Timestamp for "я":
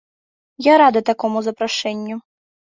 0.69-0.73